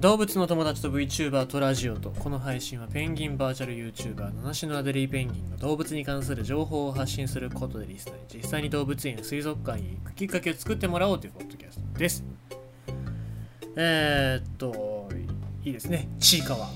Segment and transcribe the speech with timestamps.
[0.00, 12.24] 動物の友達と VTuber とラジオとこの配信はペンギンバーチャル YouTuber 七種のアデリーペンギンが動物に関する情報を発信することでリスナーに実際に動物園や水族館に行くきっかけを作ってもらおうというポッドキャストです。
[13.76, 15.08] えー、っと
[15.64, 16.08] いいですね。
[16.18, 16.68] ちいかわ。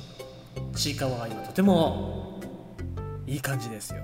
[0.75, 2.41] ちいかわが今とても
[3.27, 4.01] いい感じですよ。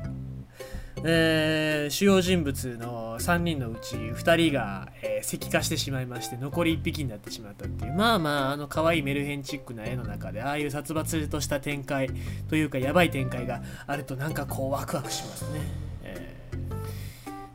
[1.05, 12.11] えー、主要人物の3人のうち2人が、えー、石化してしまいまして残り1匹になってしまったっていうまあまああの可愛いメルヘンチックな絵の中でああいう殺伐とした展開
[12.49, 15.61] というかやばい展開があるとなんかこうワクワクしますね、
[16.03, 16.37] え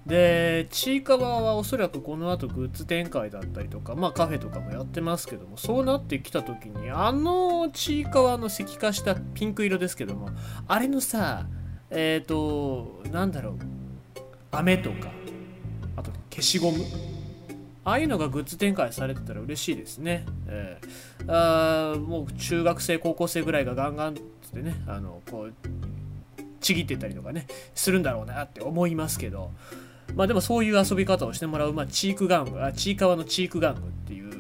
[0.06, 10.30] ー、でちいかわはおそらくこの後グッズ展開だったりとかまあカフェとかもやってますけどもそうなってきた時にあのちいかわの石化したピンク色ですけども
[10.68, 11.46] あれのさ
[11.90, 13.56] えっ、ー、となんだろう
[14.52, 15.12] 飴とか
[16.32, 16.86] 消しゴム。
[17.84, 20.26] ああいうのがグッズ展開されてたら嬉しいですね。
[20.48, 25.54] えー、あもう中学生高校生ぐらいがガンガンってねあのこう
[26.60, 29.52] ちぎってたりとかねするんだろうなって思いますけど。
[30.16, 34.31] まあでもそういう遊び方をしてもらう、まあ、チーク玩具あチーカワのチーク玩具っていう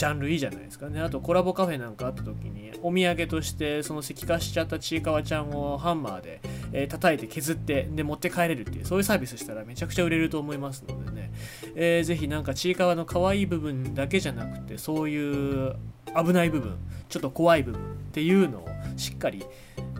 [0.00, 1.00] ジャンルいいじゃないですかね。
[1.02, 6.40] あとコラボカフェなんかあった時にお土産としてその石化しちゃったちいかわちゃんをハンマーで
[6.72, 11.32] えー、叩いて削ってで持って帰れるっていうそういうサービスしたらめちゃくちゃ売れると思いますのでね、
[11.74, 15.76] えー、ぜひなんかちいかわの可愛い部分だけじゃなくてそういう
[16.16, 19.44] 危ない部分ちょっと怖い部分っていうのをしっかり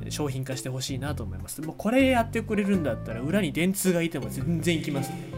[0.08, 1.60] 商品化してほしいなと思います。
[1.60, 5.28] もうこれやってくれるんだったら裏に電通がいても全然行きますね。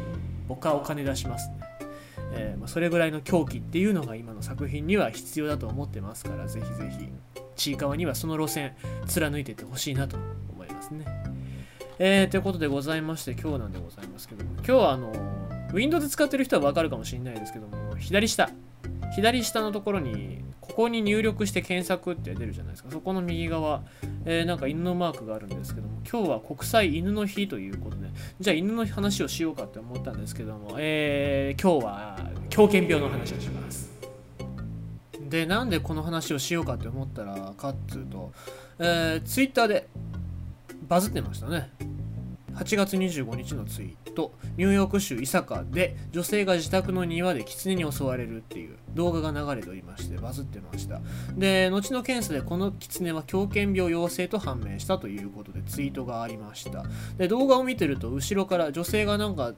[0.48, 1.71] 僕はお金出しますね。
[2.34, 7.08] えー、まあ、それぐらいの狂気っていうのが今の作品には必要だと思ってますからぜひぜひ
[7.56, 8.74] ちいかわにはその路線
[9.06, 10.16] 貫いていってほしいなと
[10.50, 11.04] 思いますね。
[11.98, 15.12] えー、ということでございまして今日なんでございますけども今日はあの
[15.72, 18.50] Windows 使ってる人はわかるかもしれないですけども左下
[19.14, 22.90] 左下のところにここに入力して検索って出るじゃないですか。
[22.90, 23.82] そこの右側、
[24.24, 28.08] えー、なんか犬のマークがあるんですけども今日は国際犬の日ということで。
[28.40, 33.90] じゃあ犬の話をしようかって思ったんですけども、えー、今日は狂犬病の話をします。
[35.28, 38.32] でなんでこの話をしようかって思ったらかっつうと、
[38.78, 39.88] えー、ツイッターで
[40.88, 41.70] バズってましたね。
[42.54, 44.01] 8月25日のツイート。
[44.12, 51.00] とニューヨーク州伊坂で女性が自宅の庭で狐に襲われるっていう動画が流れておりましてバズってました。
[51.36, 56.84] で後の検査でこの狐は狂犬病陽性と判明したということでツイートがありました。
[57.16, 59.54] で動画を見てると後ろから女性がなんか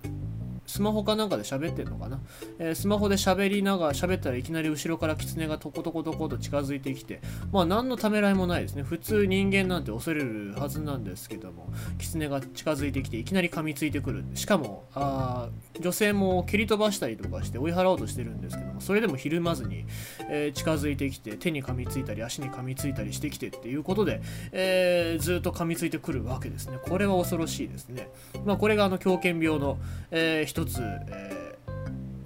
[0.66, 2.20] スマホかなんかで喋ってんのかな、
[2.58, 7.20] えー、スマホで喋りながら喋ったらいきなり後ろから狐がトコトコトコと近づいてきて
[7.52, 8.82] まあ何のためらいもないですね。
[8.82, 15.48] 普通人間なんて恐れるはずなんですけども狐が近づいてきていきなり噛みついてくるしかもあ
[15.80, 19.86] 女性も蹴り飛ばしたりとかして追い払おうとしてるんですけどもそれでもひるまずに、
[20.28, 24.20] えー、近づいてきて手に噛みついたり足に噛みついたりしてきてっていうことで、
[24.52, 26.78] えー、ずっと噛みついてくるわけですね。
[26.82, 28.08] これは恐ろしいですね。
[28.44, 29.78] まあこれがあの狂犬病の、
[30.10, 31.58] えー、一つ、え、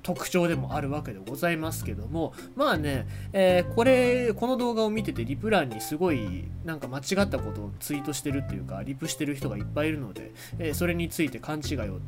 [0.09, 12.01] 特徴でもあるわけでございますけどもまあね、えー、これこの動画を見ててリプ欄にすごいなんか間違ったことをツイートしてるっていうかリプしてる人がいっぱいいるので、えー、それについて勘違いを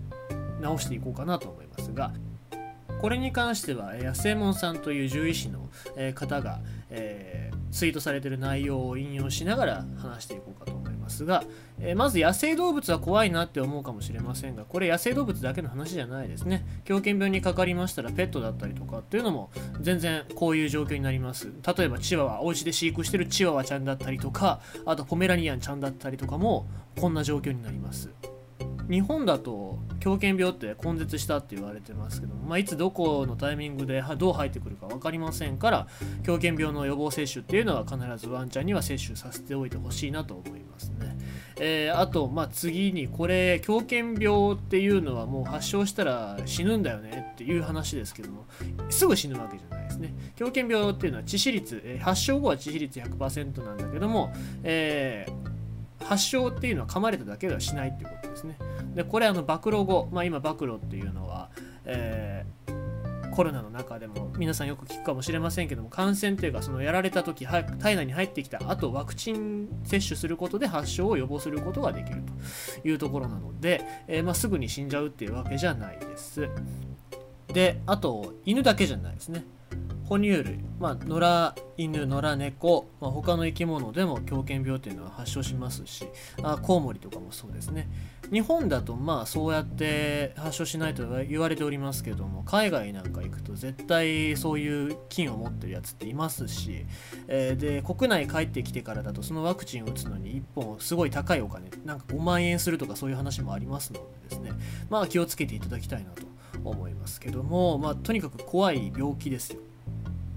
[0.61, 2.13] 直していこうかなと思いますが
[3.01, 5.71] これに関しては安右衛門さんという獣医師の
[6.15, 6.61] 方が、
[6.91, 11.45] えー、ツイートされてる内容を引用しながら話していこうかと思いますが、
[11.81, 16.65] えー、まず野生動物は怖いなって思うかもしれませんがこれ野生動物だけの話じゃないですね。
[16.85, 19.51] 狂犬病にかかりましたらペットだったりとかっていうのも
[19.81, 21.49] 全然こういう状況になります。
[21.77, 26.67] 例えばチワワお家で飼育してるチワワちゃんだったりとかあとポメラニアンちゃんだったりとかも
[27.01, 28.11] こんな状況になります。
[28.91, 35.87] 日本だと狂犬病って根絶したって言われてますけど、まあ、いつどこのタイミングでどう入ってくるか分かりませんから
[36.25, 41.17] 狂犬病の予防接種っていうのは必ずワンちゃんには接種させておいてほしいなと思いますね。
[41.63, 48.47] えー、あと、まあ、次にこれ狂犬病っていうのはもう発症したら死ぬんだよねっていう話ですけども
[48.89, 54.33] すぐ死ぬわけじゃないですね狂犬病っていうのは致死率、えー、発症後は致死率100%なんだけども、
[54.63, 55.50] えー、
[56.11, 58.59] 発症っていうのは噛まれただけではしないっていうことですね。
[58.97, 61.51] でこれあの暴露後、まあ、今暴露っていうのは、
[61.85, 72.25] えー、コロナの中でも皆さんよく聞くかもしれませんけども感染というかそのやられた時体内に入ってきた後ワクチン接種することで発症を予防することができる
[72.83, 76.49] というところなので、えー、まあ、すぐに死んじゃうっていうわけじゃないです。
[77.53, 79.45] であと犬だけじゃないですね。
[80.11, 86.05] 哺乳類、まあ、野良犬、野良猫、まあ、他の生き物でも狂犬病っていうのは発症しますし
[86.43, 87.89] あコウモリとかもそうですね。
[88.33, 96.87] 日本だとまあそうやって発症しないと言われておりますけども海外なんか行くと絶対そういう菌を持ってるやつっていますし、
[97.29, 104.51] えー、で国内帰ってきてからだとそのワクチンを打つのに1本すごい高いお金なんか5万円するとかそういう話もありますのでですね。
[104.89, 106.23] まあ気をつけていただきたいなと
[106.65, 109.61] 思いますけどもまあとにかく怖い病気ですよ。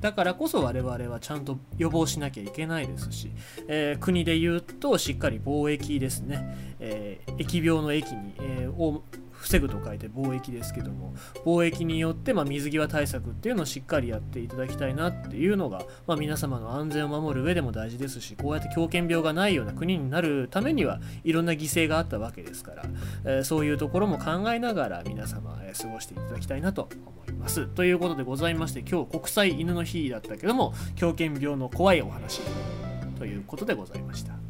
[0.04, 3.32] だからこそ我々はちゃんと予防しなきゃいけないですし、
[3.70, 9.02] えー、国で言うとしっかり貿易ですね、えー、疫病の疫に、えー、
[9.44, 11.14] 防ぐと書いて貿易ですけども
[11.46, 22.84] 貿易によって、ま、水際対策っていうのをしっかりやっていただきたいなっていうのが、ま、皆様の安全を守る上でも大事ですしこうやって狂犬病がないような国になるためにはいろんな犠牲があったわけですから、
[23.26, 27.68] え、そういうところも考えながら皆様、え、過ごしていただきたいなと思います。
[27.68, 32.42] ということでございまして今日国際犬の日だったけども狂犬病の怖いお話
[33.20, 34.43] ということでございました。